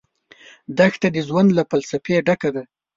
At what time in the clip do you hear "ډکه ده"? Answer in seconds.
2.27-2.63